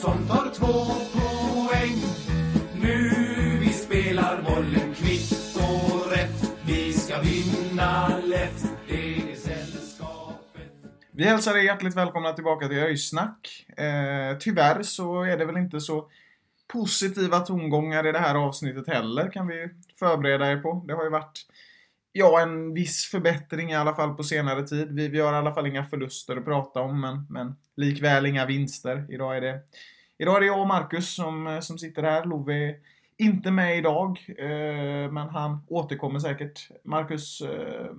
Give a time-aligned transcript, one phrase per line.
[0.00, 0.84] Som tar två
[1.18, 1.96] poäng.
[2.82, 3.10] Nu
[3.60, 6.52] vi spelar bollen kvitt och rätt.
[6.66, 8.64] Vi ska vinna lätt.
[8.88, 10.72] Det är sällskapet.
[11.10, 13.66] Vi hälsar er hjärtligt välkomna tillbaka till Öjsnack.
[13.76, 16.10] Eh, tyvärr så är det väl inte så
[16.72, 20.84] positiva tongångar i det här avsnittet heller, kan vi förbereda er på.
[20.86, 21.46] Det har ju varit,
[22.12, 24.88] ja, en viss förbättring i alla fall på senare tid.
[24.92, 28.46] Vi, vi har i alla fall inga förluster att prata om, men, men likväl inga
[28.46, 29.06] vinster.
[29.08, 29.60] Idag är det,
[30.18, 32.24] idag är det jag och Marcus som, eh, som sitter här.
[32.24, 32.80] Love är
[33.16, 36.68] inte med idag, eh, men han återkommer säkert.
[36.82, 37.92] Marcus, eh,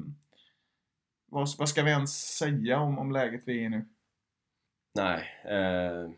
[1.26, 3.86] vad, vad ska vi ens säga om, om läget vi är i nu?
[4.95, 6.11] Nej, eh,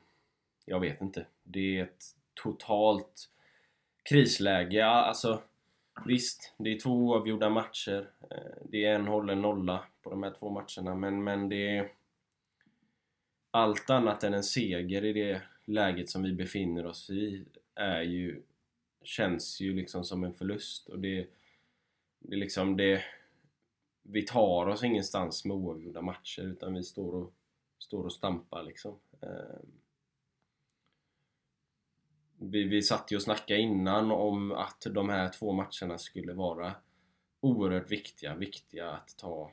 [0.65, 1.25] jag vet inte.
[1.43, 3.29] Det är ett totalt
[4.03, 4.77] krisläge.
[4.77, 5.41] Ja, Alltså,
[6.05, 8.09] visst, det är två oavgjorda matcher.
[8.31, 11.91] Eh, det är en hållen nolla på de här två matcherna, men, men det är
[13.51, 17.45] allt annat än en seger i det läget som vi befinner oss i
[17.75, 18.41] är ju,
[19.03, 20.89] känns ju liksom som en förlust.
[20.89, 21.27] Och det,
[22.19, 23.03] det är liksom det...
[24.03, 27.33] Vi tar oss ingenstans med oavgjorda matcher utan vi står och,
[27.77, 28.99] står och stampar liksom.
[29.21, 29.71] Ehm.
[32.37, 36.75] Vi, vi satt ju och snackade innan om att de här två matcherna skulle vara
[37.39, 39.51] oerhört viktiga, viktiga att ta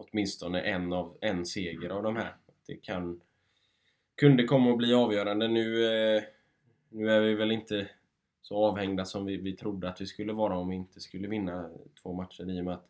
[0.00, 2.36] åtminstone en, av, en seger av de här.
[2.66, 3.20] Det kan,
[4.20, 5.48] kunde komma att bli avgörande.
[5.48, 6.22] Nu, eh,
[6.88, 7.88] nu är vi väl inte
[8.42, 11.70] så avhängda som vi, vi trodde att vi skulle vara om vi inte skulle vinna
[12.02, 12.88] två matcher i och med att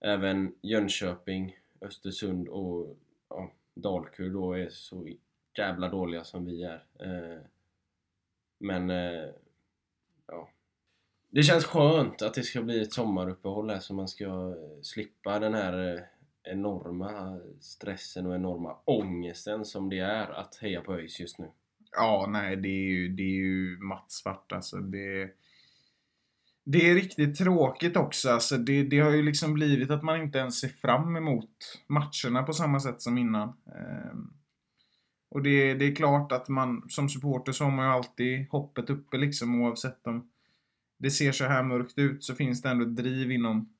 [0.00, 2.96] även Jönköping, Östersund och
[3.28, 5.08] ja, Dalkurd då är så
[5.58, 6.84] jävla dåliga som vi är.
[6.98, 7.42] Eh,
[8.58, 9.28] men eh,
[10.26, 10.50] ja.
[11.30, 15.54] Det känns skönt att det ska bli ett sommaruppehåll här så man ska slippa den
[15.54, 16.00] här eh,
[16.52, 21.50] enorma stressen och enorma ångesten som det är att heja på ÖIS just nu.
[21.92, 24.76] Ja, nej, det är ju, det är ju mattsvart alltså.
[24.76, 25.30] Det,
[26.64, 28.30] det är riktigt tråkigt också.
[28.30, 32.42] Alltså, det, det har ju liksom blivit att man inte ens ser fram emot matcherna
[32.42, 33.48] på samma sätt som innan.
[33.48, 34.32] Ehm,
[35.30, 38.90] och det, det är klart att man som supporter så har man ju alltid hoppet
[38.90, 40.30] uppe liksom oavsett om
[40.98, 43.74] det ser så här mörkt ut så finns det ändå ett driv inom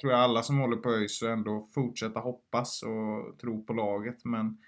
[0.00, 4.58] tror jag alla som håller på ÖIS ändå fortsätta hoppas och tro på laget men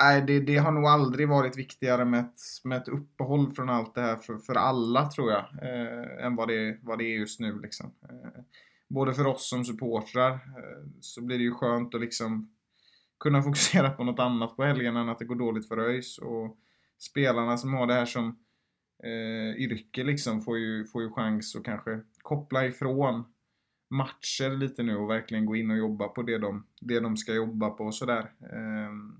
[0.00, 3.94] Nej, det, det har nog aldrig varit viktigare med ett, med ett uppehåll från allt
[3.94, 5.44] det här för, för alla tror jag.
[5.62, 7.94] Eh, än vad det, vad det är just nu liksom.
[8.02, 8.42] Eh,
[8.88, 12.54] både för oss som supportrar eh, så blir det ju skönt att liksom
[13.20, 16.18] kunna fokusera på något annat på helgen än att det går dåligt för ÖIS.
[16.18, 16.58] Och
[16.98, 18.38] spelarna som har det här som
[19.04, 23.24] eh, yrke liksom får ju, får ju chans att kanske koppla ifrån
[23.90, 27.34] matcher lite nu och verkligen gå in och jobba på det de, det de ska
[27.34, 28.32] jobba på och sådär.
[28.52, 29.16] Ehm,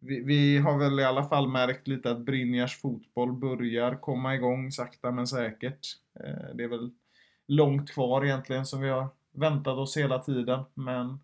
[0.00, 4.72] vi, vi har väl i alla fall märkt lite att Brynjars fotboll börjar komma igång
[4.72, 5.86] sakta men säkert.
[6.20, 6.90] Eh, det är väl
[7.46, 11.18] långt kvar egentligen som vi har väntat oss hela tiden men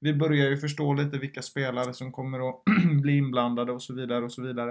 [0.00, 2.62] vi börjar ju förstå lite vilka spelare som kommer att
[3.02, 4.70] bli inblandade och så vidare och så vidare.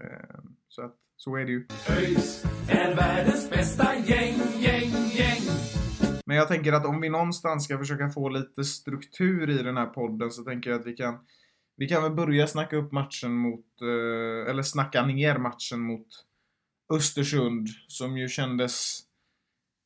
[0.00, 1.66] Ehm, så att, så är det ju.
[1.88, 5.73] ÖIS är världens bästa gäng, gäng, gäng.
[6.26, 9.86] Men jag tänker att om vi någonstans ska försöka få lite struktur i den här
[9.86, 11.18] podden så tänker jag att vi kan
[11.76, 16.06] vi kan väl börja snacka upp matchen mot, eh, eller snacka ner matchen mot
[16.92, 19.00] Östersund som ju kändes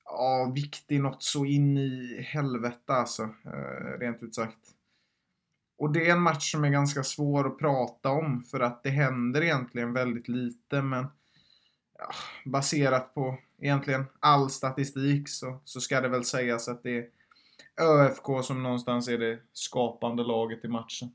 [0.05, 4.75] ja, viktig något så in i helvete alltså, eh, rent ut sagt.
[5.79, 8.91] Och det är en match som är ganska svår att prata om för att det
[8.91, 11.06] händer egentligen väldigt lite men
[11.98, 12.10] ja,
[12.44, 17.08] baserat på egentligen all statistik så, så ska det väl sägas att det är
[17.80, 21.08] ÖFK som någonstans är det skapande laget i matchen.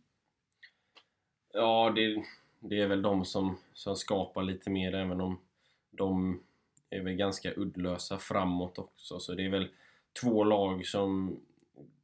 [1.53, 2.23] Ja, det,
[2.59, 5.39] det är väl de som, som skapar lite mer även om
[5.91, 6.39] de
[6.89, 9.19] är väl ganska uddlösa framåt också.
[9.19, 9.69] Så det är väl
[10.21, 11.39] två lag som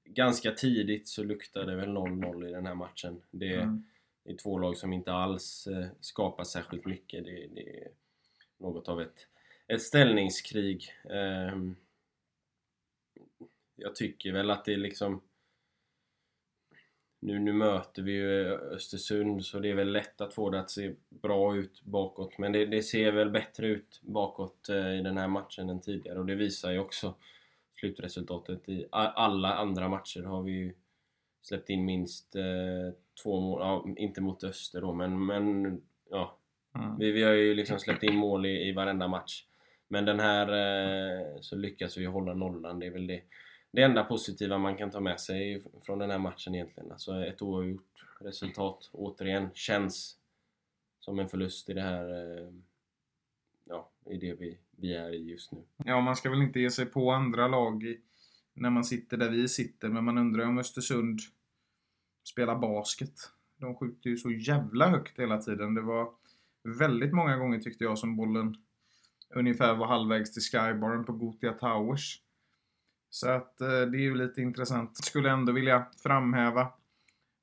[0.03, 3.21] ganska tidigt så luktar det väl 0-0 i den här matchen.
[3.31, 3.83] Det, Mm.
[4.23, 7.25] i två lag som inte alls eh, skapar särskilt mycket.
[7.25, 7.87] Det, det är
[8.59, 9.27] något av ett,
[9.67, 10.93] ett ställningskrig.
[11.09, 11.75] Ehm,
[13.75, 15.21] jag tycker väl att det är liksom
[17.21, 20.71] nu, nu möter vi ju Östersund så det är väl lätt att få det att
[20.71, 25.17] se bra ut bakåt men det, det ser väl bättre ut bakåt eh, i den
[25.17, 27.15] här matchen än tidigare och det visar ju också
[27.79, 28.69] slutresultatet.
[28.69, 30.73] I alla andra matcher har vi ju
[31.41, 36.38] släppt in minst eh, två mål, ja, inte mot Öster då men, men ja.
[36.75, 36.97] Mm.
[36.97, 39.45] Vi, vi har ju liksom släppt in mål i, i varenda match.
[39.87, 43.21] Men den här eh, så lyckas vi hålla nollan, det är väl det
[43.71, 46.91] det enda positiva man kan ta med sig från den här matchen egentligen.
[46.91, 50.17] Alltså ett oavgjort resultat, återigen, känns
[50.99, 52.51] som en förlust i det här eh,
[53.63, 55.63] ja, i det vi, vi är i just nu.
[55.77, 58.01] Ja, man ska väl inte ge sig på andra lag i,
[58.53, 61.19] när man sitter där vi sitter, men man undrar om Östersund
[62.23, 63.15] spelar basket.
[63.57, 65.75] De skjuter ju så jävla högt hela tiden.
[65.75, 66.09] Det var
[66.63, 68.55] väldigt många gånger tyckte jag som bollen
[69.35, 72.21] ungefär var halvvägs till skybaren på Gotia Towers.
[73.09, 74.97] Så att eh, det är ju lite intressant.
[74.97, 76.67] Skulle ändå vilja framhäva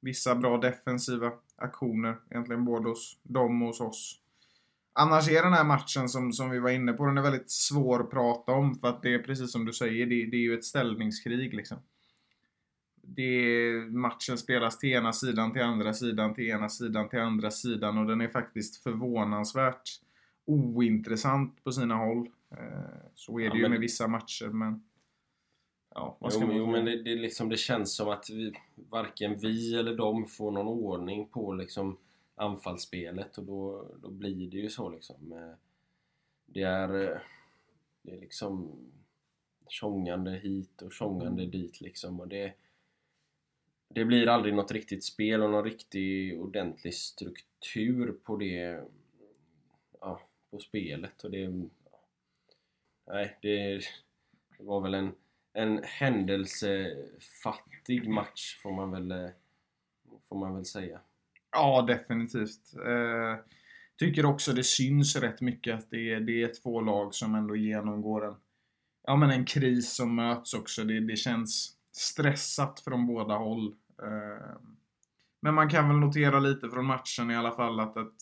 [0.01, 2.17] vissa bra defensiva aktioner.
[2.31, 4.21] Egentligen både hos dem och hos oss.
[4.93, 8.01] Annars är den här matchen som, som vi var inne på, den är väldigt svår
[8.01, 8.75] att prata om.
[8.75, 11.79] För att det är precis som du säger, det, det är ju ett ställningskrig liksom.
[13.17, 17.99] Det, matchen spelas till ena sidan, till andra sidan, till ena sidan, till andra sidan.
[17.99, 20.01] Och den är faktiskt förvånansvärt
[20.45, 22.29] ointressant på sina håll.
[22.51, 24.85] Eh, så är det ja, ju med vissa matcher, men...
[25.95, 29.77] Ja, jo, men, jo, men det, det, liksom, det känns som att vi, varken vi
[29.77, 31.99] eller de får någon ordning på liksom,
[32.35, 35.33] anfallsspelet och då, då blir det ju så liksom.
[35.33, 35.55] Eh,
[36.47, 37.19] det är, eh,
[38.03, 38.71] det är liksom
[39.69, 41.51] tjongande hit och tjongande mm.
[41.51, 42.53] dit liksom och det,
[43.89, 48.85] det blir aldrig något riktigt spel och någon riktig ordentlig struktur på det
[50.01, 51.69] ja, på spelet och det
[53.07, 53.81] nej, det,
[54.59, 55.13] det var väl en
[55.57, 59.31] en händelsefattig match får man väl,
[60.29, 61.01] får man väl säga.
[61.53, 62.75] Ja, definitivt.
[62.87, 63.37] Eh,
[63.99, 67.57] tycker också det syns rätt mycket att det är, det är två lag som ändå
[67.57, 68.35] genomgår en,
[69.03, 70.85] ja, men en kris som möts också.
[70.85, 73.75] Det, det känns stressat från båda håll.
[74.03, 74.77] Ehm,
[75.41, 78.15] men man kan väl notera lite från matchen i alla fall att, att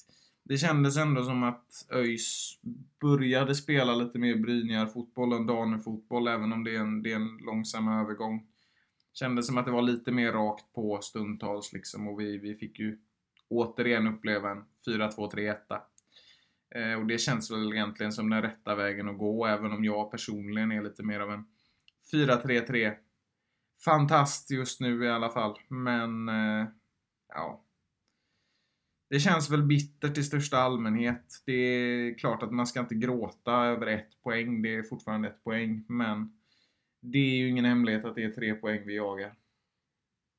[0.44, 2.58] det kändes ändå som att ÖIS
[3.00, 7.38] började spela lite mer Brynjar-fotboll än Danefotboll, även om det är, en, det är en
[7.40, 8.46] långsam övergång.
[9.12, 12.78] Kändes som att det var lite mer rakt på stundtals liksom och vi, vi fick
[12.78, 12.98] ju
[13.48, 15.56] återigen uppleva en 4-2-3-1.
[16.74, 20.10] Eh, och det känns väl egentligen som den rätta vägen att gå, även om jag
[20.10, 21.44] personligen är lite mer av en
[22.12, 22.94] 4-3-3
[23.84, 25.58] fantast just nu i alla fall.
[25.68, 26.66] Men, eh,
[27.28, 27.64] ja,
[29.10, 31.42] det känns väl bittert i största allmänhet.
[31.46, 34.62] Det är klart att man ska inte gråta över ett poäng.
[34.62, 35.84] Det är fortfarande ett poäng.
[35.88, 36.38] Men
[37.00, 39.34] det är ju ingen hemlighet att det är tre poäng vi jagar.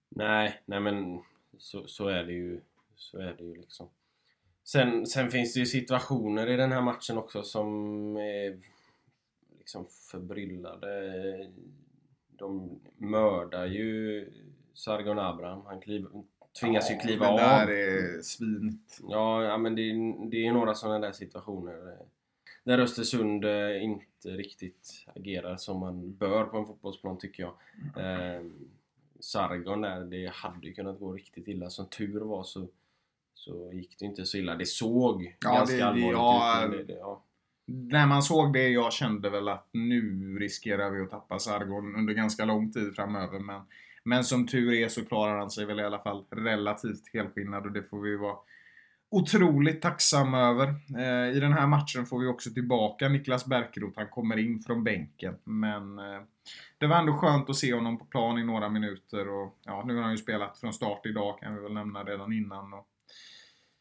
[0.09, 1.21] Nej, nej men
[1.57, 2.61] så, så är det ju.
[2.95, 3.89] Så är det ju liksom.
[4.63, 7.71] Sen, sen finns det ju situationer i den här matchen också som
[8.17, 8.59] är
[9.57, 10.87] liksom förbryllade.
[12.37, 14.29] De mördar ju
[14.73, 15.65] Sargon Abraham.
[15.65, 16.09] Han kliver,
[16.61, 17.37] tvingas ja, ju kliva av.
[17.37, 18.99] Det där är svinigt.
[19.09, 19.83] Ja, ja men det,
[20.31, 22.05] det är några sådana där situationer eh,
[22.63, 27.53] där Östersund eh, inte riktigt agerar som man bör på en fotbollsplan tycker jag.
[28.05, 28.41] Eh,
[29.19, 31.69] Sargon där, det hade ju kunnat gå riktigt illa.
[31.69, 32.67] Som tur var så,
[33.33, 34.55] så gick det inte så illa.
[34.55, 36.87] Det såg ja, ganska det, allvarligt ja, ut.
[36.87, 37.23] Det, det, ja.
[37.65, 42.13] När man såg det, jag kände väl att nu riskerar vi att tappa Sargon under
[42.13, 43.39] ganska lång tid framöver.
[43.39, 43.61] Men
[44.07, 47.71] men som tur är så klarar han sig väl i alla fall relativt helskinnad och
[47.71, 48.35] det får vi vara
[49.09, 50.67] otroligt tacksamma över.
[50.97, 54.83] Eh, I den här matchen får vi också tillbaka Niklas Bärkroth, Han kommer in från
[54.83, 55.35] bänken.
[55.43, 56.21] Men eh,
[56.77, 59.29] det var ändå skönt att se honom på plan i några minuter.
[59.29, 62.33] Och, ja, nu har han ju spelat från start idag kan vi väl nämna redan
[62.33, 62.73] innan.
[62.73, 62.87] Och...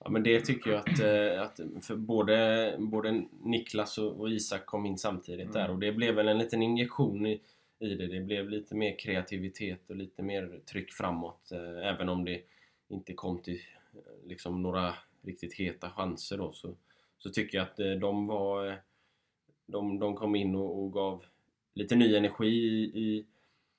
[0.05, 4.87] Ja men det tycker jag att, eh, att för både, både Niklas och Isak kom
[4.87, 5.53] in samtidigt mm.
[5.53, 7.41] där och det blev väl en liten injektion i
[7.79, 8.07] i det.
[8.07, 11.53] Det blev lite mer kreativitet och lite mer tryck framåt.
[11.53, 12.43] Eh, även om det
[12.89, 13.61] inte kom till
[13.95, 16.77] eh, liksom några riktigt heta chanser då så,
[17.19, 18.83] så tycker jag att eh, de var
[19.67, 21.25] de, de kom in och, och gav
[21.75, 23.27] lite ny energi i, i,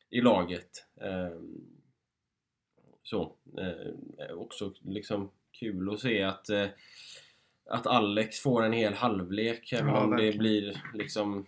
[0.09, 0.85] i laget.
[3.03, 3.35] Så,
[4.29, 6.49] också liksom kul att se att
[7.65, 11.45] att Alex får en hel halvlek även ja, om det blir liksom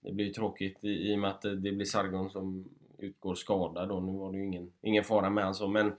[0.00, 2.68] det blir tråkigt i, i och med att det blir Sargon som
[2.98, 4.00] utgår skadad då.
[4.00, 5.92] Nu var det ju ingen, ingen fara med han så men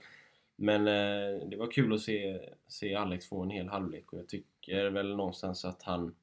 [0.56, 4.28] Men eh, det var kul att se, se Alex få en hel halvlek och jag
[4.28, 6.14] tycker väl någonstans att han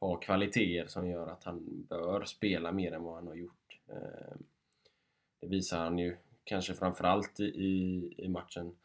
[0.00, 3.78] har kvaliteter som gör att han bör spela mer än vad han har gjort.
[3.88, 4.36] Eh,
[5.40, 8.76] det visar han ju kanske framförallt i, i, i matchen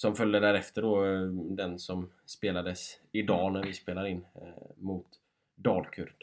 [0.00, 1.20] som följde därefter då, eh,
[1.56, 4.42] den som spelades idag när vi spelar in eh,
[4.76, 5.06] mot
[5.56, 6.14] Dalkurd.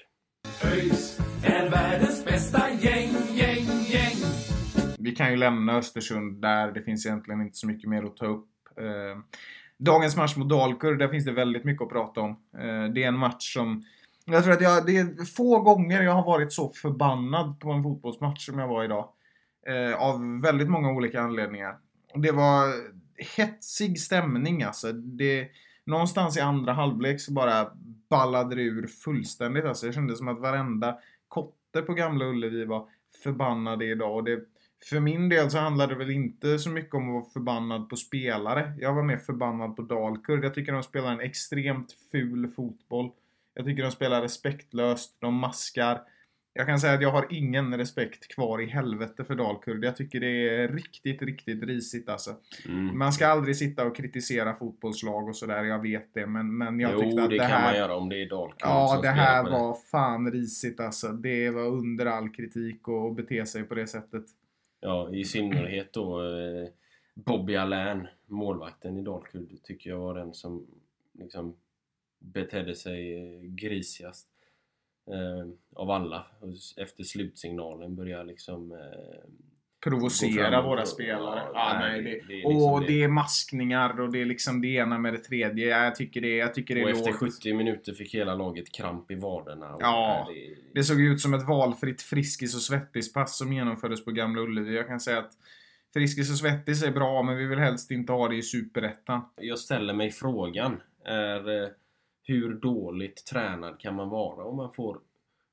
[0.64, 4.16] ÖIS är världens bästa gäng, gäng, gäng.
[5.00, 6.72] Vi kan ju lämna Östersund där.
[6.72, 8.50] Det finns egentligen inte så mycket mer att ta upp.
[8.78, 9.22] Eh,
[9.78, 12.32] dagens match mot Dalkurd, där finns det väldigt mycket att prata om.
[12.58, 13.84] Eh, det är en match som...
[14.26, 17.84] Jag tror att jag, det är få gånger jag har varit så förbannad på en
[17.84, 19.10] fotbollsmatch som jag var idag.
[19.68, 21.78] Eh, av väldigt många olika anledningar.
[22.14, 22.66] Det var
[23.18, 24.92] hetsig stämning alltså.
[24.92, 25.48] Det,
[25.86, 27.72] någonstans i andra halvlek så bara
[28.10, 29.66] ballade det ur fullständigt.
[29.66, 32.90] Alltså, det kändes som att varenda kotte på Gamla Ullevi var
[33.24, 34.16] förbannade idag.
[34.16, 34.40] Och det,
[34.90, 37.96] för min del så handlade det väl inte så mycket om att vara förbannad på
[37.96, 38.74] spelare.
[38.80, 40.46] Jag var mer förbannad på Dalkurd.
[40.46, 43.12] Jag tycker de spelar en extremt ful fotboll.
[43.54, 45.18] Jag tycker de spelar respektlöst.
[45.20, 46.02] De maskar.
[46.58, 49.84] Jag kan säga att jag har ingen respekt kvar i helvete för Dalkurd.
[49.84, 52.36] Jag tycker det är riktigt, riktigt risigt alltså.
[52.68, 52.98] Mm.
[52.98, 56.28] Man ska aldrig sitta och kritisera fotbollslag och sådär, jag vet det.
[56.28, 57.76] Men, men jag jo, tyckte att det, det, kan man här...
[57.76, 61.08] göra om det är Dalkurd Ja, det här var fan risigt alltså.
[61.08, 64.24] Det var under all kritik och att bete sig på det sättet.
[64.80, 66.70] Ja, i synnerhet då eh,
[67.14, 70.68] Bobby Allain, målvakten i Dalkurd, tycker jag var den som
[71.14, 71.56] liksom
[72.20, 74.28] betedde sig eh, grisigast
[75.08, 76.26] eh, av alla.
[76.40, 78.78] Och efter slutsignalen började liksom eh,
[79.84, 81.42] Provocera fram och- våra spelare.
[81.54, 83.04] Ja, nej, det- det, det är liksom och det.
[83.04, 85.68] är maskningar och det är liksom det ena med det tredje.
[85.68, 87.20] Ja, Jag tycker det, jag tycker det och är efter lågt.
[87.20, 89.74] 70 minuter fick hela laget kramp i vaderna.
[89.74, 90.28] Och, Ja,
[90.74, 94.76] Det såg ut som ett valfritt Friskis och Svettis-pass som genomfördes på Gamla Ullevi.
[94.76, 95.32] Jag kan säga att
[95.94, 99.22] Friskis och Svettis är bra, men vi vill helst inte ha det i Superettan.
[99.36, 101.70] Jag ställer mig frågan, är eh,
[102.28, 105.00] hur dåligt tränad kan man vara om man får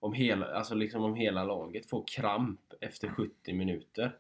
[0.01, 4.19] om hela, alltså liksom om hela laget får kramp efter 70 minuter?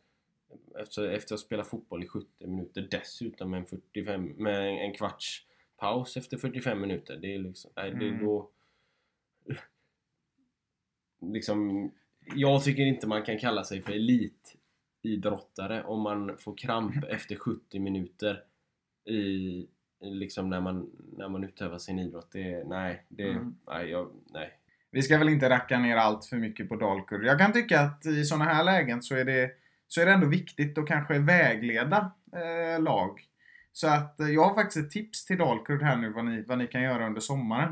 [0.78, 5.46] Efter, efter att spela fotboll i 70 minuter dessutom med en, 45, med en kvarts
[5.76, 7.16] paus efter 45 minuter.
[7.16, 8.24] Det är liksom, nej, det är Mm.
[8.24, 8.50] då...
[11.20, 11.90] Liksom,
[12.34, 17.78] jag tycker inte man kan kalla sig för elitidrottare om man får kramp efter 70
[17.78, 18.44] minuter
[19.04, 19.68] i, i
[20.02, 22.28] liksom när man, när man utövar sin idrott.
[22.32, 23.54] Det, nej, det, Mm.
[23.66, 24.50] nej, jag, nej.
[24.90, 27.24] Vi ska väl inte racka ner allt för mycket på Dalkurd.
[27.24, 29.50] Jag kan tycka att i sådana här lägen så är det,
[29.88, 33.20] så är det ändå viktigt att kanske vägleda eh, lag.
[33.72, 36.58] Så att eh, jag har faktiskt ett tips till Dalkurd här nu vad ni, vad
[36.58, 37.70] ni kan göra under sommaren.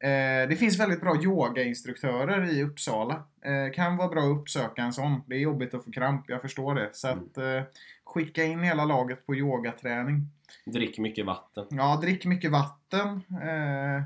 [0.00, 3.24] Eh, det finns väldigt bra yogainstruktörer i Uppsala.
[3.44, 5.22] Eh, kan vara bra att uppsöka en sån.
[5.26, 6.88] Det är jobbigt att få kramp, jag förstår det.
[6.92, 7.62] Så att eh,
[8.04, 10.28] skicka in hela laget på yogaträning.
[10.66, 11.66] Drick mycket vatten.
[11.70, 13.08] Ja, drick mycket vatten.
[13.42, 14.02] Eh,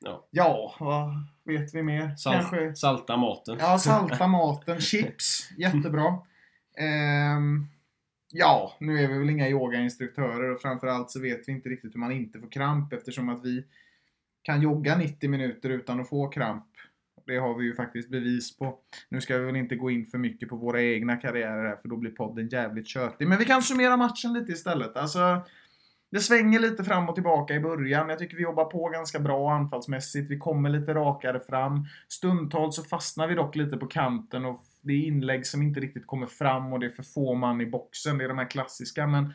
[0.00, 0.26] Ja.
[0.30, 1.10] ja, vad
[1.44, 2.16] vet vi mer?
[2.16, 3.56] Salt, Salta maten.
[3.60, 4.80] Ja, salta maten.
[4.80, 5.50] Chips.
[5.58, 6.18] Jättebra.
[6.76, 7.66] Ehm,
[8.32, 12.00] ja, nu är vi väl inga yogainstruktörer och framförallt så vet vi inte riktigt hur
[12.00, 13.64] man inte får kramp eftersom att vi
[14.42, 16.66] kan jogga 90 minuter utan att få kramp.
[17.28, 18.78] Det har vi ju faktiskt bevis på.
[19.08, 21.88] Nu ska vi väl inte gå in för mycket på våra egna karriärer här för
[21.88, 23.28] då blir podden jävligt tjötig.
[23.28, 24.96] Men vi kan summera matchen lite istället.
[24.96, 25.40] Alltså,
[26.10, 28.08] det svänger lite fram och tillbaka i början.
[28.08, 30.30] Jag tycker vi jobbar på ganska bra anfallsmässigt.
[30.30, 31.86] Vi kommer lite rakare fram.
[32.08, 36.06] Stundtals så fastnar vi dock lite på kanten och det är inlägg som inte riktigt
[36.06, 38.18] kommer fram och det är för få man i boxen.
[38.18, 39.32] Det är de här klassiska men...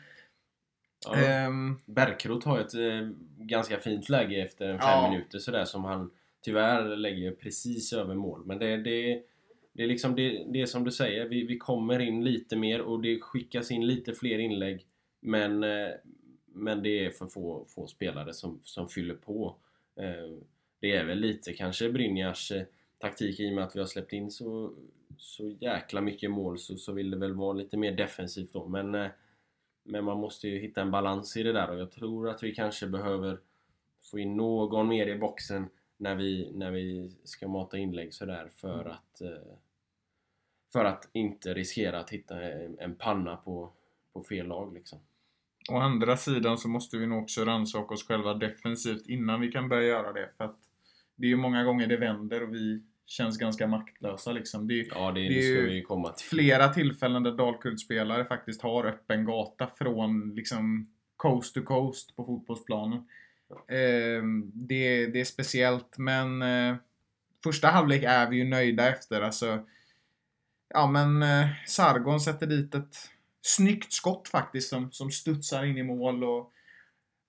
[1.06, 1.14] Ja.
[1.16, 3.08] ehm, Bärkroth har ett eh,
[3.38, 5.10] ganska fint läge efter fem Ja.
[5.10, 6.10] minuter sådär som han
[6.44, 8.46] tyvärr lägger precis över mål.
[8.46, 9.22] Men det, det,
[9.72, 12.80] det är liksom det, det är som du säger, vi, vi kommer in lite mer
[12.80, 14.86] och det skickas in lite fler inlägg.
[15.20, 15.88] Men, eh,
[16.46, 19.56] men det är för få, få spelare som, som fyller på.
[19.96, 20.38] Eh,
[20.80, 22.62] det är väl lite kanske Brynjars eh,
[22.98, 24.72] taktik i och med att vi har släppt in så,
[25.18, 28.68] så jäkla mycket mål så, så vill det väl vara lite mer defensivt då.
[28.68, 29.10] Men
[29.84, 32.54] men man måste ju hitta en balans i det där och jag tror att vi
[32.54, 33.40] kanske behöver
[34.02, 35.68] få in någon mer i boxen
[36.04, 39.54] när vi, när vi ska mata inlägg sådär för att eh,
[40.72, 42.42] för att inte riskera att hitta
[42.78, 43.72] en, panna på,
[44.12, 44.98] på fel lag liksom.
[45.70, 49.68] Å andra sidan så måste vi nog också rannsaka oss själva defensivt innan vi kan
[49.68, 50.30] börja göra det.
[50.36, 50.58] För att
[51.16, 54.68] det är ju många gånger det vänder och vi känns ganska maktlösa liksom.
[54.68, 56.26] Det är Ja, det, Det det är ju komma till.
[56.26, 63.08] flera tillfällen där Dalkurd-spelare faktiskt har öppen gata från liksom coast to coast på fotbollsplanen.
[63.68, 66.76] Ehm, det, det är speciellt, men eh,
[67.44, 69.20] första halvlek är vi ju nöjda efter.
[69.20, 69.64] Alltså,
[70.68, 72.96] ja men eh, Sargon sätter dit ett
[73.42, 76.52] snyggt skott faktiskt som, som studsar in i mål och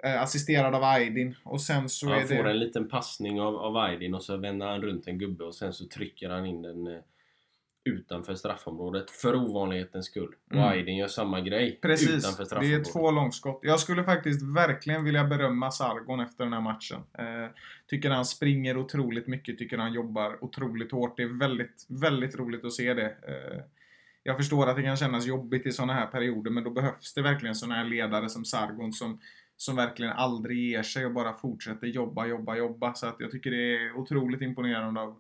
[0.04, 1.36] eh, assisterad av Aydin.
[1.44, 2.52] Och sen så Han får det...
[2.52, 5.74] en liten passning av, av Aydin och så vänder han runt en gubbe och sen
[5.74, 7.00] så trycker han in den eh,
[7.86, 10.36] utanför straffområdet för ovanlighetens skull.
[10.50, 10.68] Och Mm.
[10.68, 12.94] Aydin gör samma grej Precis, utanför det är straffområdet.
[12.94, 13.60] två långskott.
[13.64, 17.00] Jag skulle faktiskt verkligen vilja berömma Sargon efter den här matchen.
[17.18, 17.50] Eh,
[17.88, 21.18] tycker han springer otroligt mycket, tycker han jobbar otroligt hårt.
[21.18, 23.06] Det är väldigt, väldigt roligt att se det.
[23.06, 23.62] Eh,
[24.24, 27.22] jag förstår att det kan kännas jobbigt i sådana här perioder, men då behövs det
[27.22, 29.20] verkligen sådana här ledare som Sargon som,
[29.58, 32.94] som verkligen aldrig ger sig och bara fortsätter jobba, jobba, jobba.
[32.94, 35.18] Så att jag tycker det är otroligt imponerande att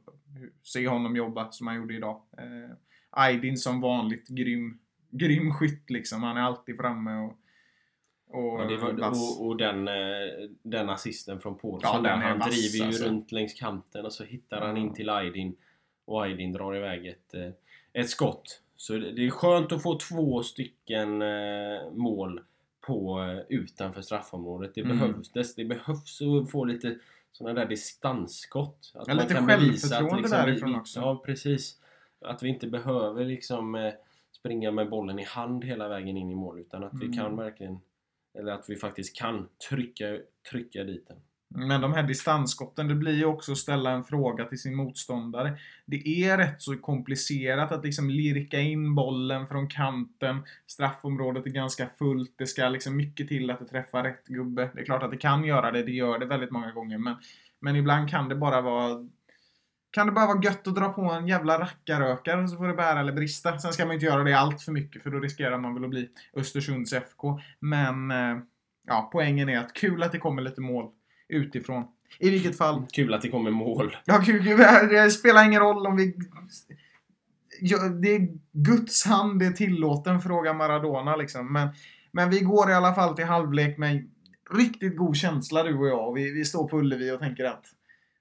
[0.63, 2.21] se honom jobba som han gjorde idag.
[2.37, 2.75] Eh,
[3.09, 6.23] Aydin som vanligt grym, grym skytt liksom.
[6.23, 7.39] Han är alltid framme och,
[8.27, 9.93] och Ja, var, och, och den, eh,
[10.63, 13.05] den assisten från Paulsson Ja, där, han vass, driver ju alltså.
[13.05, 15.55] runt längs kanten och så hittar han in till Aydin
[16.05, 17.49] och Aydin drar iväg ett, eh,
[17.93, 18.61] ett skott.
[18.75, 22.41] Så det, det är skönt att få två stycken eh, mål
[22.87, 24.75] på eh, utanför straffområdet.
[24.75, 24.97] Det Mm.
[24.97, 25.31] behövs.
[25.55, 26.99] Det, behövs att få lite
[27.31, 28.91] sådana där distansskott.
[28.95, 30.99] Att Ja, lite självförtroende vi- därifrån vi, också.
[30.99, 31.79] Ja, precis.
[32.21, 33.93] Att vi inte behöver liksom eh,
[34.31, 37.17] springa med bollen i hand hela vägen in i mål utan att vi Mm.
[37.17, 37.79] kan verkligen
[38.33, 40.17] eller att vi faktiskt kan trycka,
[40.51, 41.17] trycka dit den.
[41.49, 45.57] Men de här distansskotten, det blir ju också att ställa en fråga till sin motståndare.
[45.85, 50.43] Det är rätt så komplicerat att liksom lirka in bollen från kanten.
[50.67, 52.33] Straffområdet är ganska fullt.
[52.37, 54.69] Det ska liksom mycket till att det träffar rätt gubbe.
[54.73, 56.97] Det är klart att det kan göra det, det gör det väldigt många gånger.
[56.97, 57.15] Men,
[57.59, 59.07] men ibland kan det bara vara
[59.91, 62.99] kan det bara vara gött att dra på en jävla rackarökare så får det bära
[62.99, 63.59] eller brista.
[63.59, 65.89] Sen ska man inte göra det allt för mycket för då riskerar man väl att
[65.89, 67.39] bli Östersunds FK.
[67.59, 68.37] Men eh,
[68.87, 70.91] ja, poängen är att kul att det kommer lite mål
[71.29, 71.83] utifrån.
[72.19, 72.85] I vilket fall.
[72.93, 73.97] Kul att det kommer mål.
[74.05, 74.57] Ja, kul, kul,
[74.89, 76.15] det spelar ingen roll om vi...
[77.61, 81.53] Ja, det är Guds hand är tillåten, fråga Maradona liksom.
[81.53, 81.69] Men,
[82.11, 84.09] men vi går i alla fall till halvlek med
[84.51, 86.13] riktigt god känsla du och jag.
[86.13, 87.65] Vi, vi står på Ullevi och tänker att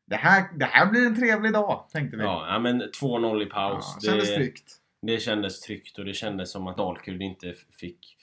[0.06, 2.22] det här, det här blir en trevlig dag, tänkte vi.
[2.22, 3.96] Ja, men 2-0 i paus.
[4.00, 4.76] Ja, kändes det, tryggt.
[5.02, 8.16] det kändes tryggt och det kändes som att Dalkurd inte fick,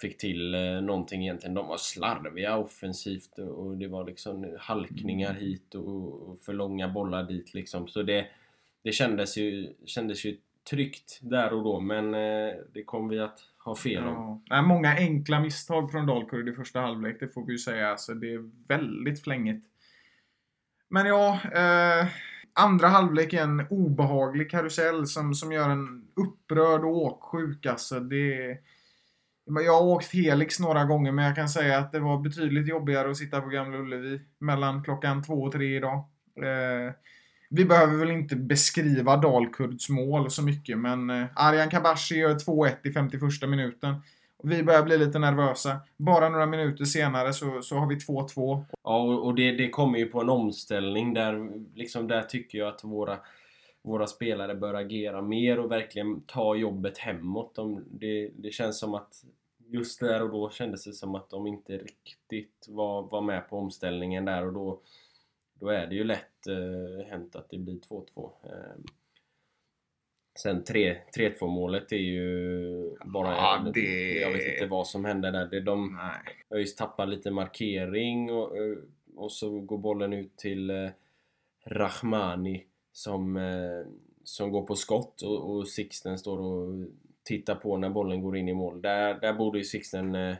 [0.00, 1.54] fick till eh, någonting egentligen.
[1.54, 5.42] De var slarviga offensivt och, det var liksom halkningar Mm.
[5.42, 7.88] hit och, för långa bollar dit liksom.
[7.88, 8.26] Så det,
[8.84, 10.36] det kändes, ju, kändes ju
[10.70, 14.14] tryggt där och då men eh, det kommer vi att ha fel om.
[14.14, 14.42] Ja.
[14.50, 17.90] Nej, många enkla misstag från Dalkurd i första halvlek, det får vi ju säga.
[17.90, 19.66] Alltså, det är väldigt flängigt.
[20.90, 22.06] Men ja, eh,
[22.52, 27.66] andra halvlek är en obehaglig karusell som, som gör en upprörd och åksjuk.
[27.66, 28.58] Alltså, det,
[29.48, 33.10] jag har åkt Helix några gånger, men jag kan säga att det var betydligt jobbigare
[33.10, 35.96] att sitta på Gamla Ullevi mellan klockan två och tre idag.
[36.36, 36.94] Eh,
[37.50, 42.74] vi behöver väl inte beskriva Dalkurds mål så mycket, men eh, Arjan Kabashi gör 2-1
[42.84, 43.94] i 51 minuten.
[44.42, 45.76] Vi börjar bli lite nervösa.
[45.96, 48.64] Bara några minuter senare så, så har vi 2-2.
[48.84, 52.68] Ja, och och det, det kommer ju på en omställning där, liksom, där tycker jag
[52.68, 53.18] att våra,
[53.82, 57.54] våra spelare bör agera mer och verkligen ta jobbet hemåt.
[57.54, 59.24] De, det, det känns som att
[59.70, 63.56] just där och då kändes det som att de inte riktigt var, var med på
[63.58, 64.80] omställningen där och då,
[65.54, 68.30] då är det ju lätt eh, hänt att det blir 2-2.
[68.44, 68.76] Eh,
[70.38, 73.28] sen 3 3-2 målet är ju bara...
[73.36, 75.46] Ja, det- Jag vet inte vad som hände där.
[75.46, 76.58] Det, de, Nej.
[76.60, 78.76] ÖIS tappar lite markering och, eh,
[79.16, 80.88] och så går bollen ut till eh,
[81.64, 83.86] Rahmani som, eh,
[84.24, 86.86] som går på skott och, och Sixten står och
[87.28, 88.82] titta på när bollen går in i mål.
[88.82, 90.36] Där, där borde ju Sixten eh,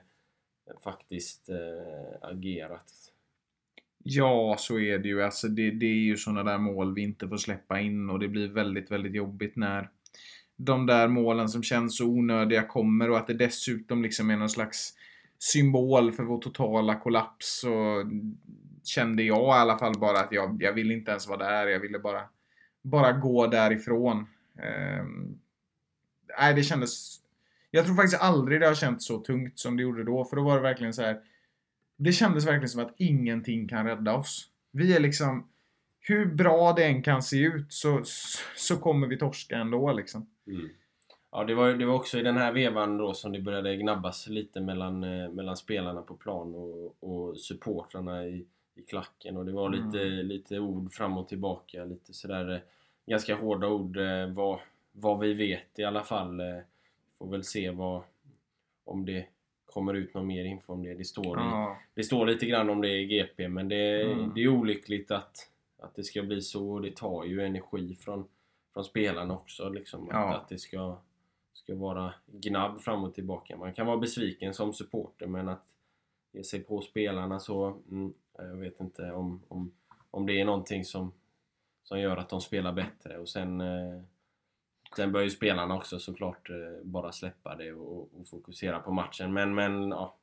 [0.85, 2.92] faktiskt eh, agerat.
[4.03, 5.22] Ja, så är det ju.
[5.22, 8.29] Alltså, det, det är ju sådana där mål vi inte får släppa in och det
[8.29, 9.90] blir väldigt, väldigt jobbigt när
[10.57, 14.48] de där målen som känns så onödiga kommer och att det dessutom liksom är någon
[14.48, 14.94] slags
[15.38, 17.61] symbol för vår totala kollaps.
[17.61, 18.05] Så
[18.85, 21.66] kände jag i alla fall bara att jag, jag ville inte ens vara där.
[21.66, 22.22] Jag ville bara,
[22.83, 24.27] bara gå därifrån.
[24.62, 25.38] Ehm,
[26.40, 27.20] nej, det kändes...
[27.70, 30.24] Jag tror faktiskt aldrig det har känts så tungt som det gjorde då.
[30.24, 31.20] För då var det verkligen så här.
[31.96, 34.48] Det kändes verkligen som att ingenting kan rädda oss.
[34.70, 35.48] Vi är liksom...
[36.01, 38.03] Hur bra det än kan se ut så,
[38.57, 40.27] så kommer vi torska ändå liksom.
[40.46, 40.68] Mm.
[41.31, 44.27] Ja, det var, det var också i den här vevan då som det började gnabbas
[44.27, 49.53] lite mellan, eh, mellan spelarna på plan och, och supportrarna i, i klacken och det
[49.53, 50.27] var lite, Mm.
[50.27, 52.61] lite ord fram och tillbaka, lite sådär eh,
[53.07, 54.59] ganska hårda ord eh, vad,
[55.00, 56.40] vad vi vet i alla fall.
[56.40, 56.58] Eh,
[57.18, 58.02] Får väl se vad,
[58.84, 59.26] om det
[59.66, 60.94] kommer ut någon mer info om det.
[60.94, 61.78] Det står, Ja.
[61.94, 64.32] det står lite grann om det i GP men det, Mm.
[64.34, 68.28] det är olyckligt att, att det ska bli så och det tar ju energi från,
[68.72, 69.68] från spelarna också.
[69.68, 70.16] Liksom, Ja.
[70.34, 70.98] att, att det ska,
[71.52, 73.56] ska vara gnabb fram och tillbaka.
[73.56, 75.64] Man kan vara besviken som supporter men att
[76.32, 79.72] ge sig på spelarna så, mm, jag vet inte om, om,
[80.11, 81.12] om det är någonting som,
[81.82, 84.02] som gör att de spelar bättre och sen eh,
[84.96, 89.33] Sen bör ju spelarna också såklart eh, bara släppa det och, och fokusera på matchen
[89.33, 90.18] men, men ja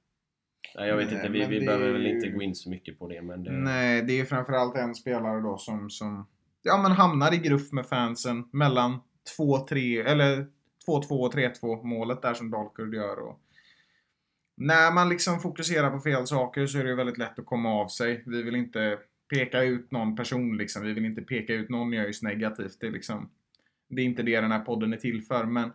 [0.73, 3.21] jag vet Nej, inte, vi, vi behöver väl inte gå in så mycket på det
[3.21, 6.27] men det, Nej, det är framförallt en spelare då som, som
[6.63, 8.99] ja, men hamnar i gruff med fansen mellan
[9.37, 10.47] 2-3 eller
[10.87, 13.19] 2-2 och 3-2 målet där som Dalkurd gör.
[13.19, 13.39] Och
[14.57, 17.69] när man liksom fokuserar på fel saker så är det ju väldigt lätt att komma
[17.69, 18.23] av sig.
[18.25, 18.99] Vi vill inte
[19.33, 20.83] peka ut någon person liksom.
[20.83, 22.77] Vi vill inte peka ut någon ÖIS negativt.
[22.79, 23.29] Det är liksom
[23.89, 25.45] det är inte det den här podden är till för.
[25.45, 25.71] Men,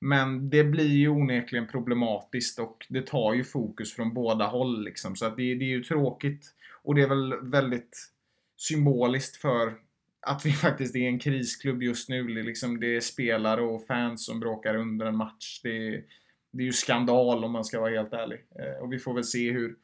[0.00, 4.84] men det blir ju onekligen problematiskt och det tar ju fokus från båda håll.
[4.84, 5.16] Liksom.
[5.16, 6.54] Så att det, det är ju tråkigt.
[6.82, 8.12] Och det är väl väldigt
[8.56, 9.74] symboliskt för
[10.20, 12.22] att vi faktiskt är en krisklubb just nu.
[12.22, 15.60] Det är, liksom, det är spelare och fans som bråkar under en match.
[15.62, 16.04] Det är,
[16.50, 18.38] det är ju skandal om man ska vara helt ärlig.
[18.58, 19.76] Eh, och vi får väl se hur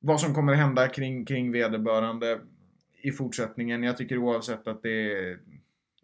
[0.00, 2.40] vad som kommer hända kring, kring vederbörande
[3.02, 3.82] i fortsättningen.
[3.82, 5.38] Jag tycker oavsett att det är,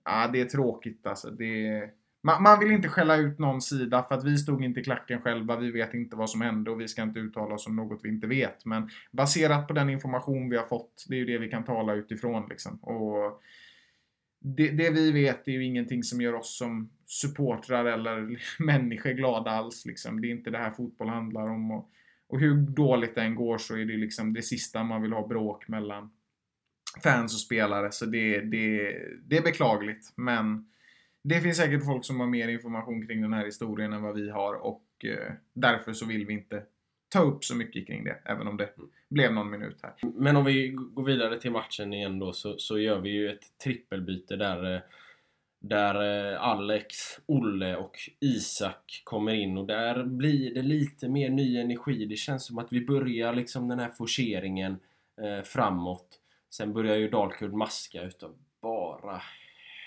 [0.05, 1.31] ja, det är tråkigt alltså.
[1.31, 1.91] Det är,
[2.23, 5.21] man, man vill inte skälla ut någon sida för att vi stod inte i klacken
[5.21, 5.57] själva.
[5.57, 8.09] Vi vet inte vad som hände och vi ska inte uttala oss om något vi
[8.09, 8.65] inte vet.
[8.65, 11.95] Men baserat på den information vi har fått, det är ju det vi kan tala
[11.95, 12.79] utifrån liksom.
[12.79, 13.43] Och
[14.41, 19.51] det, det vi vet är ju ingenting som gör oss som supportrar eller människor glada
[19.51, 19.87] alls.
[19.87, 20.21] Liksom.
[20.21, 21.71] Det är inte det här fotboll handlar om.
[21.71, 21.91] Och,
[22.29, 25.27] och hur dåligt det än går så är det liksom det sista man vill ha
[25.27, 26.11] bråk mellan
[27.03, 27.93] fans och spelare.
[27.93, 30.13] Så det, det, det är beklagligt.
[30.17, 30.67] Men
[31.25, 34.31] det finns säkert folk som har mer information kring den här historien än vad vi
[34.31, 36.63] har och eh, därför så vill vi inte
[37.09, 38.19] ta upp så mycket kring det.
[38.25, 38.69] Även om det
[39.11, 39.95] blev någon minut här.
[40.15, 43.59] Men om vi går vidare till matchen igen då så, så gör vi ju ett
[43.65, 44.81] trippelbyte där eh,
[45.63, 51.57] där eh, Alex, Olle och Isak kommer in och där blir det lite mer ny
[51.57, 52.07] energi.
[52.07, 54.77] Det känns som att vi börjar liksom den här forceringen
[55.23, 56.19] eh, framåt.
[56.55, 59.23] Sen börjar ju Dalkurd maska utav bara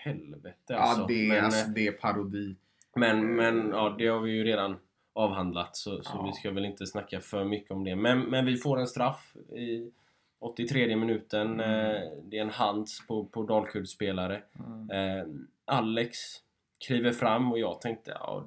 [0.03, 1.01] helvete alltså.
[1.01, 2.55] ja, det, är, Men, eh, alltså, det är parodi.
[2.95, 4.79] Men, men ja, det har vi ju redan
[5.13, 6.25] avhandlat så, så Ja.
[6.25, 7.95] vi ska väl inte snacka för mycket om det.
[7.95, 9.91] Men, men vi får en straff i
[10.39, 11.59] 83 minuten.
[11.59, 11.95] Mm.
[11.95, 14.41] Eh, Det är en hands på, på Dalkurd-spelare.
[14.65, 14.89] Mm.
[15.19, 15.25] Eh,
[15.65, 16.17] Alex
[16.87, 18.45] kliver fram och jag tänkte ja,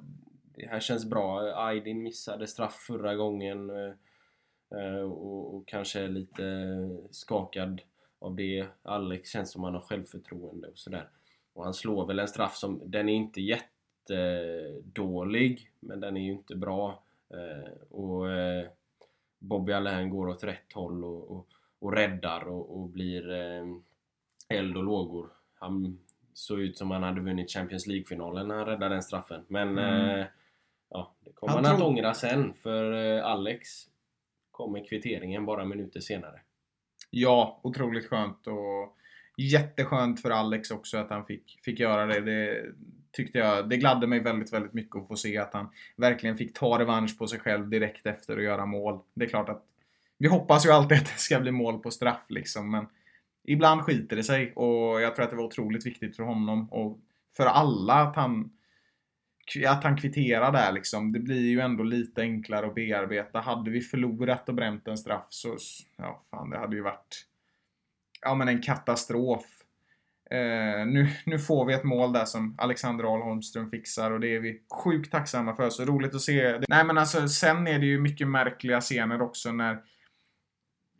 [0.55, 1.39] det här känns bra.
[1.67, 3.93] Aydin missade straff förra gången eh,
[4.79, 6.43] eh, och, och kanske är lite
[7.11, 7.81] skakad
[8.19, 8.67] av det.
[8.83, 11.09] Alex känns som han har självförtroende och sådär.
[11.53, 13.41] Och han slår väl en straff som, den är inte
[14.49, 17.03] jättedålig men den är ju inte bra.
[17.29, 18.67] Eh, och eh,
[19.39, 21.47] Bobby Allahan går åt rätt håll och, och,
[21.79, 23.65] och räddar och, och blir eh,
[24.49, 25.29] eld och lågor.
[25.53, 25.99] Han
[26.33, 29.45] såg ut som han hade vunnit Champions League-finalen när han räddade den straffen.
[29.47, 30.19] Men Mm.
[30.19, 30.25] eh,
[30.89, 33.69] ja, det kommer Han han, att ångra sen för eh, Alex
[34.51, 36.41] kommer kvitteringen bara minuter senare.
[37.09, 38.95] Ja, otroligt skönt och
[39.37, 42.19] jätteskönt för Alex också att han fick, fick göra det.
[42.21, 42.65] Det
[43.11, 46.53] tyckte jag, det gladde mig väldigt, väldigt mycket att få se att han verkligen fick
[46.53, 48.99] ta revansch på sig själv direkt efter att göra mål.
[49.13, 49.65] Det är klart att
[50.17, 52.87] vi hoppas ju alltid att det ska bli mål på straff liksom, men
[53.43, 56.99] ibland skiter det sig och jag tror att det var otroligt viktigt för honom och
[57.37, 58.51] för alla att han
[59.67, 61.11] att han kvitterar där liksom.
[61.11, 63.39] Det blir ju ändå lite enklare att bearbeta.
[63.39, 65.57] Hade vi förlorat och bränt en straff så,
[65.97, 67.25] ja fan det hade ju varit
[68.21, 69.45] ja men en katastrof.
[70.31, 74.35] Eh, nu, nu får vi ett mål där som Alexander Ahl Holmström fixar och det
[74.35, 75.69] är vi sjukt tacksamma för.
[75.69, 76.59] Så roligt att se.
[76.69, 79.79] Nej men alltså sen är det ju mycket märkliga scener också när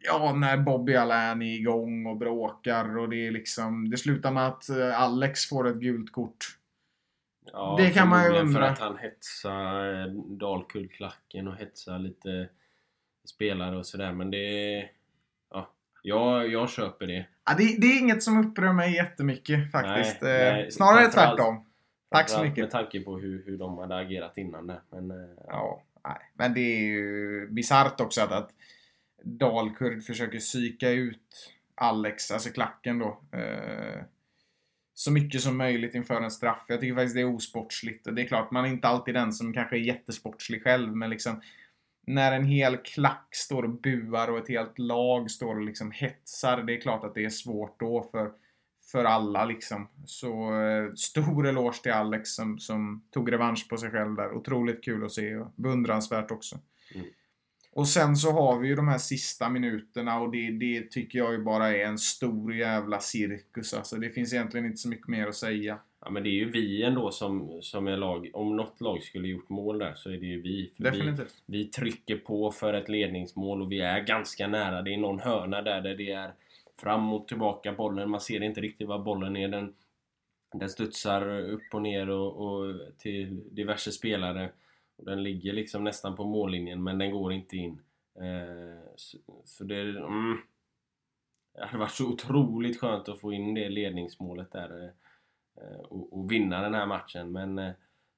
[0.01, 4.47] Ja, när Bobby Allan är igång och bråkar och det är liksom Det slutar med
[4.47, 6.59] att eh, Alex får ett gult kort.
[7.53, 8.62] Ja, Det kan man ju undra.
[8.62, 12.49] för att han hetsar eh, Dalkullklacken och hetsar lite
[13.25, 14.89] spelare och sådär men det...
[15.51, 15.69] Ja,
[16.03, 17.25] jag, jag köper det.
[17.45, 20.21] Ja, det, det är inget som upprör mig jättemycket faktiskt.
[20.21, 21.65] Nej, Eh, nej, Snarare framförallt- tvärtom.
[22.12, 22.57] Tack så mycket.
[22.57, 24.81] Med tanke på hur, hur de hade agerat innan där.
[24.89, 26.17] Men, eh, Ja, nej.
[26.33, 28.49] Men det är ju bisarrt också att, att
[29.23, 33.19] Dalkurd försöker psyka ut Alex, alltså klacken då.
[33.31, 34.01] Eh,
[34.99, 36.65] så mycket som möjligt inför en straff.
[36.67, 38.07] Jag tycker faktiskt det är osportsligt.
[38.07, 41.09] Och det är klart, man är inte alltid den som kanske är jättesportslig själv, men
[41.09, 41.41] liksom
[42.07, 46.63] när en hel klack står och buar och ett helt lag står och liksom hetsar,
[46.63, 48.31] det är klart att det är svårt då för,
[48.91, 49.88] för alla liksom.
[50.05, 54.33] Så eh, stor eloge till Alex som, som tog revansch på sig själv där.
[54.33, 56.59] Otroligt kul att se och beundransvärt också.
[57.71, 61.32] Och sen så har vi ju de här sista minuterna och det, det tycker jag
[61.32, 63.73] ju bara är en stor jävla cirkus.
[63.73, 65.79] Alltså det finns egentligen inte så mycket mer att säga.
[66.01, 68.29] Ja men det är ju vi ändå som, som är lag.
[68.34, 70.71] Om något lag skulle gjort mål där så är det ju vi.
[70.77, 71.43] För vi, Definitivt.
[71.45, 74.82] vi trycker på för ett ledningsmål och vi är ganska nära.
[74.82, 76.34] Det är någon hörna där, där det är
[76.82, 78.10] fram och tillbaka bollen.
[78.10, 79.47] Man ser inte riktigt var bollen är.
[79.47, 79.73] Den,
[80.53, 84.49] den studsar upp och ner och, och till diverse spelare.
[84.99, 87.81] Och den ligger liksom nästan på mållinjen men den går inte in.
[88.15, 89.81] Eh, så, så det...
[89.81, 90.38] Mm,
[91.53, 94.91] det hade varit så otroligt skönt att få in det ledningsmålet där eh,
[95.63, 97.71] eh och, och vinna den här matchen men eh,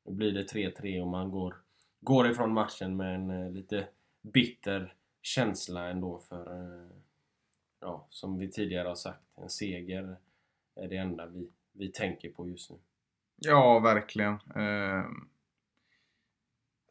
[0.05, 1.55] nu blir det 3-3 och man går,
[2.01, 3.87] går ifrån matchen med en eh, lite
[4.21, 6.87] bitter känsla ändå för eh,
[7.79, 10.17] ja, som vi tidigare har sagt, en seger
[10.75, 12.77] är det enda vi, vi tänker på just nu.
[13.35, 14.33] Ja, verkligen.
[14.33, 15.05] Eh,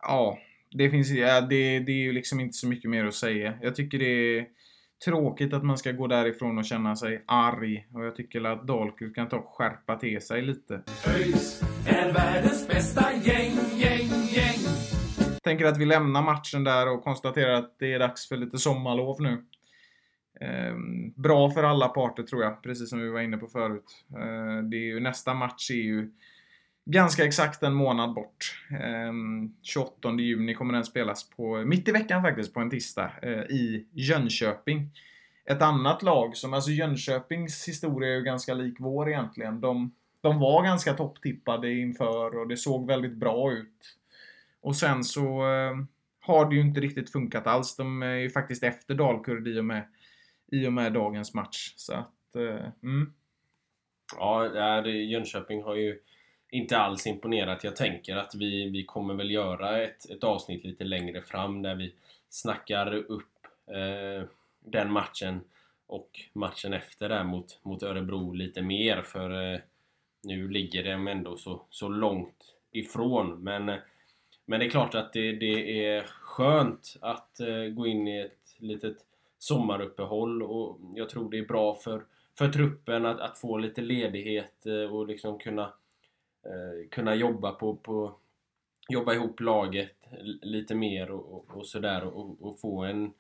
[0.03, 0.39] ja,
[0.71, 3.55] det finns ja, det, det är ju liksom inte så mycket mer att säga.
[3.63, 4.47] Jag tycker det är
[5.05, 7.87] tråkigt att man ska gå därifrån och känna sig arg.
[7.95, 10.83] Och jag tycker att Dalkurd kan ta och skärpa till sig lite.
[11.07, 14.59] ÖIS är världens bästa gäng, gäng, gäng.
[15.43, 19.21] Tänker att vi lämnar matchen där och konstaterar att det är dags för lite sommarlov
[19.21, 19.45] nu.
[20.41, 20.75] Eh,
[21.17, 24.05] bra för alla parter tror jag, precis som vi var inne på förut.
[24.17, 26.11] Eh, det är ju, nästa match är ju
[26.85, 28.65] ganska exakt en månad bort.
[28.81, 33.31] Ehm, 28 juni kommer den spelas på, mitt i veckan faktiskt, på en tisdag eh,
[33.31, 34.91] i Jönköping.
[35.45, 39.61] Ett annat lag som, alltså Jönköpings historia är ju ganska lik vår egentligen.
[39.61, 43.97] De, de var ganska topptippade inför och det såg väldigt bra ut.
[44.61, 45.77] Och sen så eh,
[46.21, 47.77] har det ju inte riktigt funkat alls.
[47.77, 49.85] De är ju faktiskt efter Dalkurd i och med,
[50.53, 51.73] i och med dagens match.
[51.77, 53.13] Så att, eh, mm.
[54.17, 55.99] Ja, Jönköping har ju
[56.51, 57.65] inte alls imponerat.
[57.65, 61.75] Jag tänker att vi, vi kommer väl göra ett, ett avsnitt lite längre fram där
[61.75, 61.95] vi
[62.29, 64.29] snackar upp eh,
[64.61, 65.41] den matchen
[65.87, 69.61] och matchen efter där mot, mot Örebro lite mer för eh,
[70.23, 73.45] nu ligger de ändå så, så långt ifrån.
[73.45, 73.79] Men, eh,
[74.45, 78.57] men det är klart att det, det är skönt att eh, gå in i ett
[78.59, 78.97] litet
[79.39, 82.03] sommaruppehåll och jag tror det är bra för,
[82.39, 85.73] för truppen att, att få lite ledighet eh, och liksom kunna,
[86.43, 88.15] Eh, kunna jobba på, på
[88.89, 89.97] jobba ihop laget
[90.43, 93.13] lite mer och, och, och sådär och, och få en,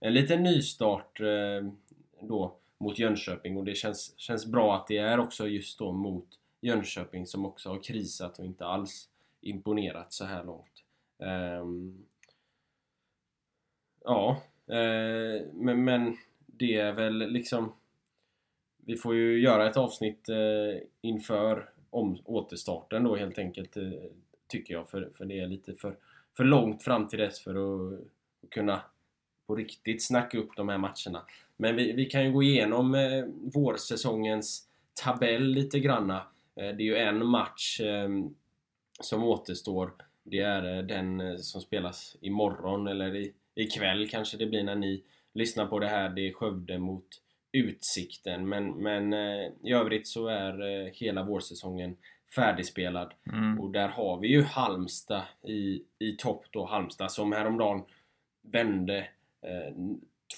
[0.00, 1.72] en liten nystart eh,
[2.20, 6.26] då mot Jönköping och det känns, känns bra att det är också just då mot
[6.60, 9.08] Jönköping som också har krisat och inte alls
[9.40, 10.84] imponerat så här långt.
[11.18, 12.04] Ehm,
[14.04, 17.72] ja, eh, men, men det är väl liksom
[18.84, 23.90] vi får ju göra ett avsnitt eh, inför om återstarten då helt enkelt eh,
[24.48, 25.96] tycker jag för, för det är lite för,
[26.36, 28.00] för långt fram till dess för att,
[28.44, 28.82] att kunna
[29.46, 31.26] på riktigt snacka upp de här matcherna.
[31.56, 33.24] Men vi, vi kan ju gå igenom eh,
[33.54, 34.68] vårsäsongens
[35.04, 36.16] tabell lite granna.
[36.56, 38.08] Eh, det är ju en match eh,
[39.00, 39.92] som återstår.
[40.22, 44.76] Det är eh, den eh, som spelas imorgon eller i, ikväll kanske det blir när
[44.76, 46.08] ni lyssnar på det här.
[46.08, 47.21] Det är Skövde mot
[47.52, 48.48] Utsikten.
[48.48, 51.96] Men, men eh, i övrigt så är eh, hela vårsäsongen
[52.34, 53.14] färdigspelad.
[53.32, 53.60] Mm.
[53.60, 56.66] Och där har vi ju Halmstad i, i topp då.
[56.66, 57.82] Halmstad som häromdagen
[58.42, 58.98] vände
[59.42, 59.74] eh,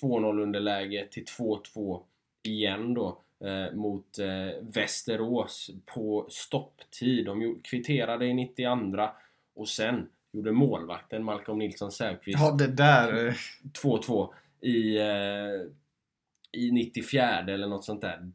[0.02, 2.00] 2-0 underläge till 2-2
[2.42, 7.26] igen då eh, mot eh, Västerås på stopptid.
[7.26, 9.08] De kvitterade i 92
[9.54, 13.26] och sen gjorde målvakten Malcolm Nilsson Säfqvist Ja, det där.
[13.26, 13.34] eh,
[13.82, 14.28] 2-2
[14.60, 15.06] i, eh,
[16.54, 18.32] i 94 eller något sånt där.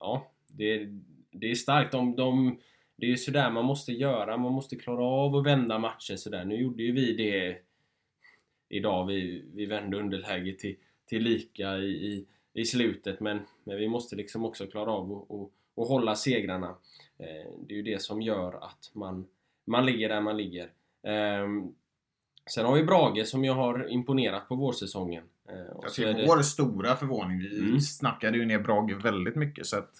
[0.00, 0.88] Ja, det,
[1.30, 1.92] det är starkt.
[1.92, 2.58] De, de,
[2.96, 4.36] det är ju sådär man måste göra.
[4.36, 6.44] Man måste klara av att vända matcher sådär.
[6.44, 7.58] Nu gjorde ju vi det
[8.68, 9.06] idag.
[9.06, 13.20] Vi, vi vände underläge till, till lika i, i, i slutet.
[13.20, 16.76] Men, men vi måste liksom också klara av att och, och hålla segrarna.
[17.18, 19.26] Eh, det är ju det som gör att man,
[19.64, 20.70] man ligger där man ligger.
[21.02, 21.74] Ehm,
[22.50, 25.24] sen har vi Brage som jag har imponerat på vårsäsongen.
[25.52, 27.38] Eh, och till det- vår stora förvåning.
[27.38, 27.80] Vi Mm.
[27.80, 29.66] snackade ju ner Brage väldigt mycket.
[29.66, 29.90] Så att,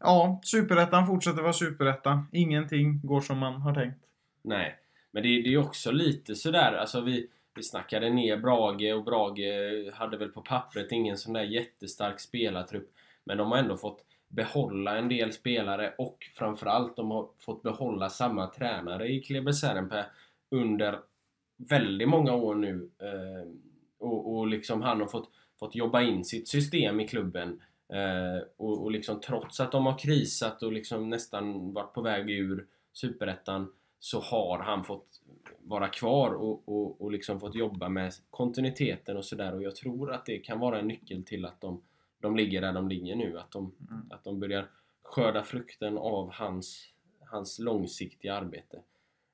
[0.00, 2.26] ja, Superettan fortsätter vara Superettan.
[2.32, 3.98] Ingenting går som man har tänkt.
[4.42, 4.76] Nej,
[5.10, 9.92] men det, det är också lite sådär, alltså vi, vi snackade ner Brage och Brage
[9.94, 12.90] hade väl på pappret ingen sån där jättestark spelartrupp.
[13.24, 18.08] Men de har ändå fått behålla en del spelare och framförallt de har fått behålla
[18.10, 20.06] samma tränare i Kleber Serenpää
[20.50, 20.98] under
[21.56, 22.90] väldigt många år nu.
[22.98, 23.48] Eh,
[24.04, 27.62] och, och liksom han har fått, fått jobba in sitt system i klubben.
[27.88, 32.30] Eh, och, och liksom trots att de har krisat och liksom nästan varit på väg
[32.30, 35.20] ur Superettan så har han fått
[35.62, 40.12] vara kvar och, och, och liksom fått jobba med kontinuiteten och sådär och jag tror
[40.12, 41.82] att det kan vara en nyckel till att de,
[42.20, 43.38] de ligger där de ligger nu.
[43.38, 44.06] Att de, Mm.
[44.10, 44.70] att de börjar
[45.02, 46.88] skörda frukten av hans,
[47.30, 48.82] hans långsiktiga arbete.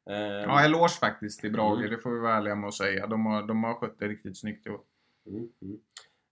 [0.07, 1.91] Eh, Ja, eloge faktiskt till Brage, Mm.
[1.91, 3.07] det får vi vara ärliga med att säga.
[3.07, 4.81] De har, de har skött det riktigt snyggt i år.
[5.27, 5.81] Mm, mm.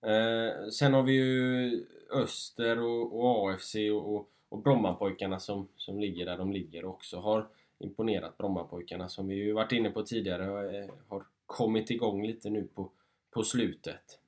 [0.02, 6.00] Eh, sen har vi ju Öster och, och AFC och, och, och Brommapojkarna som, som
[6.00, 10.02] ligger där de ligger och också har imponerat Brommapojkarna som vi ju varit inne på
[10.02, 12.90] tidigare och, eh, har kommit igång lite nu på,
[13.30, 14.18] på slutet.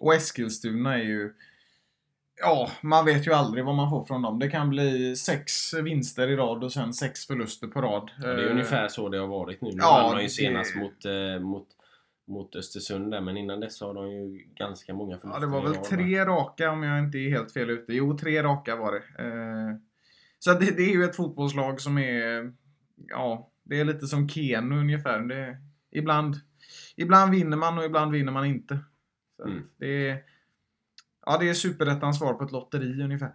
[0.00, 1.34] Och Eskilstuna är ju...
[2.42, 4.38] Ja, man vet ju aldrig vad man får från dem.
[4.38, 8.10] Det kan bli sex vinster i rad och sen sex förluster på rad.
[8.22, 9.68] Ja, det är Eh, ungefär så det har varit nu.
[9.70, 11.66] Nu ja, vann de ju det- senast mot, eh, mot,
[12.26, 15.62] mot Östersund där men innan dess har de ju ganska många Ja, förluster det var
[15.62, 17.92] väl tre raka om jag inte är helt fel ute.
[17.94, 19.24] Jo, tre raka var det.
[19.24, 19.76] Eh,
[20.38, 22.52] Så det, det är ju ett fotbollslag som är...
[23.08, 25.20] Ja, det är lite som Keno ungefär.
[25.20, 25.56] Det,
[25.90, 26.36] ibland,
[26.96, 28.78] ibland vinner man och ibland vinner man inte.
[29.36, 29.62] Så Mm.
[29.76, 30.18] det är...
[31.26, 33.32] Ja, det är superettans svar på ett lotteri ungefär.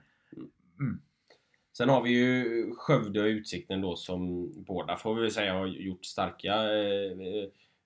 [1.78, 6.06] Sen har vi ju Skövde och Utsikten då som båda får vi säga har gjort
[6.06, 7.12] starka eh,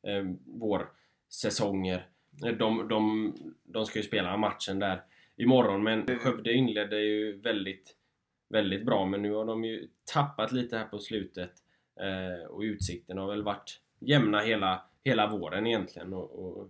[0.08, 2.08] eh, vårsäsonger.
[2.60, 3.34] De, de,
[3.64, 5.02] de ska ju spela matchen där
[5.36, 7.96] imorgon men Skövde inledde ju väldigt,
[8.50, 11.52] väldigt bra men nu har de ju tappat lite här på slutet.
[12.00, 16.70] Eh, och Utsikten har väl varit jämna hela, hela våren egentligen och, och,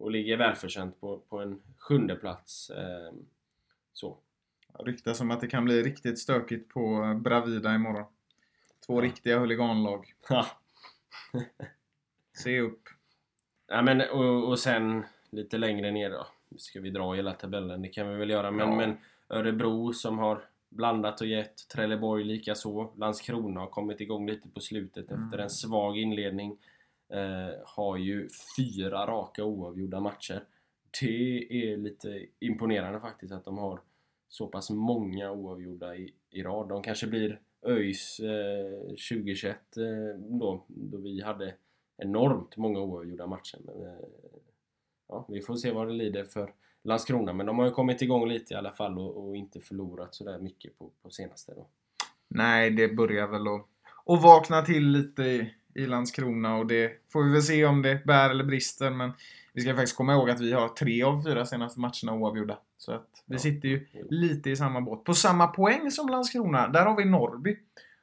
[0.00, 2.70] och ligger välförtjänt på, på en sjunde plats.
[2.70, 3.12] Eh,
[3.92, 4.18] så.
[4.78, 8.04] Ryktas om att det kan bli riktigt stökigt på Bravida imorgon.
[8.86, 10.14] Två riktiga huliganlag.
[12.44, 12.82] Se upp.
[13.66, 16.26] Ja, men, och, och sen lite längre ner då.
[16.56, 17.82] Ska vi dra hela tabellen?
[17.82, 18.50] Det kan vi väl göra.
[18.50, 18.76] Men, Ja.
[18.76, 18.96] men
[19.28, 21.68] Örebro som har blandat och gett.
[21.68, 22.92] Trelleborg lika så.
[22.96, 25.24] Landskrona har kommit igång lite på slutet Mm.
[25.24, 26.58] efter en svag inledning.
[27.12, 30.44] Eh, har ju fyra raka oavgjorda matcher.
[31.00, 33.80] Det är lite imponerande faktiskt att de har
[34.28, 36.68] så pass många oavgjorda i, i rad.
[36.68, 39.84] De kanske blir ÖIS eh, 2021 eh,
[40.18, 41.54] då, då vi hade
[41.96, 43.58] enormt många oavgjorda matcher.
[43.64, 43.94] Men, eh,
[45.08, 47.32] ja, vi får se vad det lider för Landskrona.
[47.32, 50.38] Men de har ju kommit igång lite i alla fall och, och inte förlorat sådär
[50.38, 51.66] mycket på, på senaste då.
[52.28, 53.66] Nej, det börjar väl att,
[54.06, 58.30] att vakna till lite i, Landskrona och det får vi väl se om det bär
[58.30, 58.90] eller brister.
[58.90, 59.12] Men
[59.52, 62.58] vi ska faktiskt komma ihåg att vi har tre av fyra senaste matcherna oavgjorda.
[62.76, 63.38] Så att vi Ja.
[63.38, 65.04] sitter ju lite i samma båt.
[65.04, 67.56] På samma poäng som Landskrona, där har vi Norrby.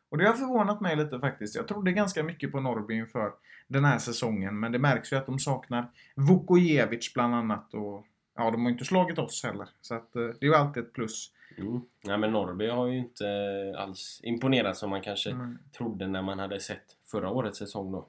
[0.09, 1.55] Och det har förvånat mig lite faktiskt.
[1.55, 3.31] Jag trodde ganska mycket på Norrby inför
[3.67, 4.59] den här säsongen.
[4.59, 7.73] Men det märks ju att de saknar Vukojevic bland annat.
[7.73, 8.05] Och
[8.37, 9.69] ja, de har inte slagit oss heller.
[9.81, 11.31] Så att eh, det är ju alltid ett plus.
[11.57, 11.81] Mm.
[12.01, 13.25] Ja, men Norrby har ju inte
[13.77, 15.57] alls imponerat som man kanske Mm.
[15.77, 18.07] trodde när man hade sett förra årets säsong då.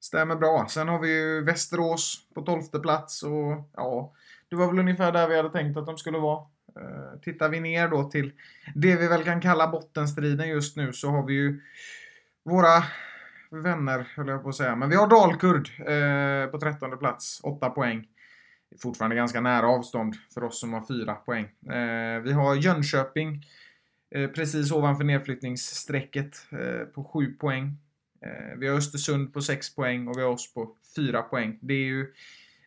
[0.00, 0.66] Stämmer bra.
[0.68, 4.14] Sen har vi ju Västerås på 12 plats och ja,
[4.48, 6.46] det var väl ungefär där vi hade tänkt att de skulle vara.
[6.76, 8.32] Eh, tittar vi ner då till
[8.74, 11.60] det vi väl kan kalla bottenstriden just nu så har vi ju
[12.44, 12.84] våra
[13.50, 14.76] vänner, höll jag på att säga.
[14.76, 18.08] Men vi har Dalkurd eh, på 13 plats, 8 poäng.
[18.82, 21.44] Fortfarande ganska nära avstånd för oss som har 4 poäng.
[21.72, 23.44] Eh, vi har Jönköping
[24.14, 27.76] Eh, precis ovanför nedflyttningsstrecket eh, på 7 poäng.
[28.20, 31.58] Eh, vi har Östersund på 6 poäng och vi har oss på 4 poäng.
[31.60, 32.12] Det är ju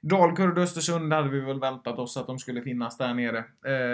[0.01, 3.43] Dalkurd och Östersund hade vi väl väntat oss att de skulle finnas där nere.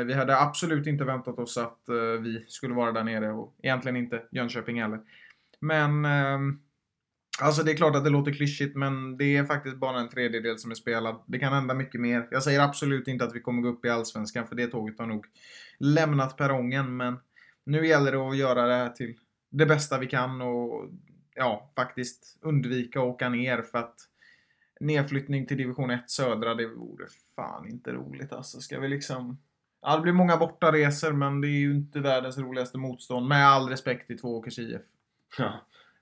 [0.05, 1.79] Vi hade absolut inte väntat oss att
[2.21, 4.99] vi skulle vara där nere och egentligen inte Jönköping heller.
[5.59, 6.59] Men ehm,
[7.41, 10.57] Alltså det är klart att det låter klyschigt men det är faktiskt bara en tredjedel
[10.57, 11.23] som är spelad.
[11.25, 12.27] Det kan hända mycket mer.
[12.31, 15.05] Jag säger absolut inte att vi kommer gå upp i Allsvenskan för det tåget har
[15.05, 15.25] nog
[15.79, 17.17] lämnat perrongen men
[17.65, 19.15] nu gäller det att göra det här till
[19.49, 20.89] det bästa vi kan och
[21.35, 23.95] ja, faktiskt undvika att åka ner för att
[24.79, 28.59] nedflyttning till division 1 södra, det vore fan inte roligt alltså.
[28.59, 29.41] Ska vi liksom...
[29.81, 33.27] Ja, det blir många bortaresor men det är ju inte världens roligaste motstånd.
[33.27, 34.81] Med all respekt till Tvååkers IF.
[35.37, 35.53] Ja.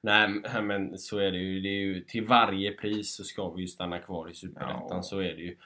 [0.02, 0.30] Nej
[0.64, 1.60] men så är det ju.
[1.60, 4.88] Det är ju till varje pris så ska vi ju stanna kvar i Superettan.
[4.90, 5.02] Ja.
[5.02, 5.58] Så är det ju.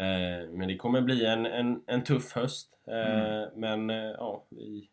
[0.00, 2.78] Eh, men det kommer bli en, en, en tuff höst.
[2.86, 4.90] Eh, Men eh, ja, vi,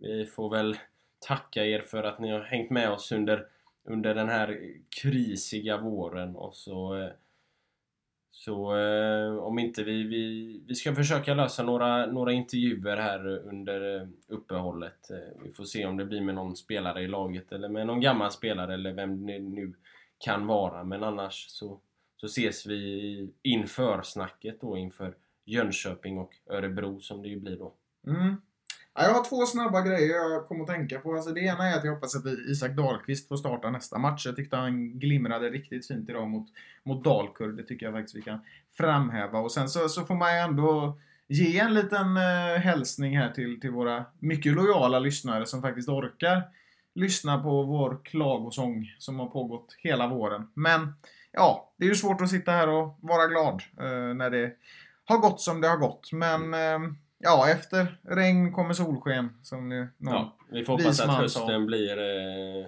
[0.00, 0.76] vi får väl
[1.26, 3.46] tacka er för att ni har hängt med oss under,
[3.84, 4.60] under den här
[5.02, 7.10] krisiga våren och så eh,
[8.32, 10.62] så eh, om inte vi, vi...
[10.66, 15.10] Vi ska försöka lösa några, några intervjuer här under eh, uppehållet.
[15.10, 18.00] Eh, vi får se om det blir med någon spelare i laget eller med någon
[18.00, 19.74] gammal spelare eller vem det nu
[20.18, 20.84] kan vara.
[20.84, 21.80] Men annars så,
[22.16, 27.74] så ses vi inför snacket då inför Jönköping och Örebro som det ju blir då.
[28.06, 28.36] Mm.
[28.94, 31.14] Jag har två snabba grejer jag kommer att tänka på.
[31.14, 34.26] Alltså det ena är att jag hoppas att Isak Dahlqvist får starta nästa match.
[34.26, 36.48] Jag tyckte han glimrade riktigt fint idag mot,
[36.82, 37.56] mot Dalkurd.
[37.56, 38.40] Det tycker jag faktiskt vi kan
[38.76, 39.38] framhäva.
[39.38, 43.60] Och sen så, så får man ju ändå ge en liten eh, hälsning här till,
[43.60, 46.42] till våra mycket lojala lyssnare som faktiskt orkar
[46.94, 50.48] lyssna på vår klagosång som har pågått hela våren.
[50.54, 50.94] Men
[51.32, 54.52] ja, det är ju svårt att sitta här och vara glad eh, när det
[55.04, 56.12] har gått som det har gått.
[56.12, 56.78] Men eh,
[57.20, 59.30] ja, efter regn kommer solsken.
[59.42, 61.66] Som nu någon Ja, vi får hoppas att hösten sa.
[61.66, 62.66] blir, eh,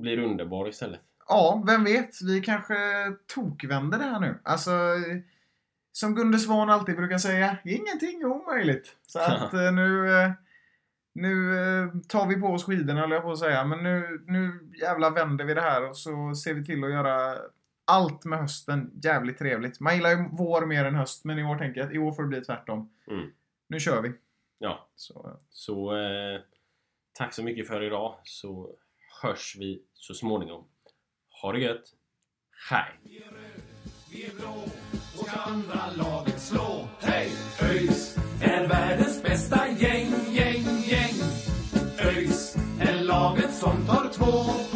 [0.00, 1.00] blir underbar istället.
[1.28, 2.22] Ja, vem vet?
[2.22, 2.74] Vi kanske
[3.34, 4.38] tokvänder det här nu.
[4.42, 4.70] Alltså,
[5.92, 8.96] som Gunde Svan alltid brukar säga, ingenting är omöjligt.
[9.06, 10.30] Så att eh, nu, eh,
[11.12, 13.64] nu eh, tar vi på oss skidorna, höll jag på att säga.
[13.64, 17.38] Men nu, nu jävla vänder vi det här och så ser vi till att göra
[17.84, 19.80] allt med hösten jävligt trevligt.
[19.80, 22.12] Man gillar ju vår mer än höst, men i år tänker jag att i år
[22.12, 22.90] får det bli tvärtom.
[23.10, 23.26] Mm.
[23.68, 24.12] Nu kör vi.
[24.58, 26.40] Ja, Så, så eh,
[27.12, 28.70] tack så mycket för idag så
[29.22, 30.64] hörs vi så småningom.
[31.42, 31.94] Ha det gött!
[32.70, 33.20] Hej!
[34.10, 34.64] Vi är blå
[35.18, 36.88] och ska andra laget slå.
[37.00, 37.32] Hej!
[37.62, 41.14] ÖIS är världens bästa gäng, gäng, gäng.
[41.98, 44.75] ÖIS är laget som tar två